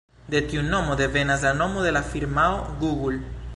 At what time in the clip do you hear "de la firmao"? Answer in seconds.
1.89-2.59